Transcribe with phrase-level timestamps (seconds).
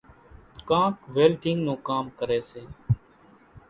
[0.69, 2.61] ڪانڪ ويلڍينڳ نون ڪام ڪريَ سي۔